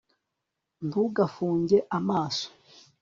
ntugafunge 0.87 1.77
amaso 1.97 2.47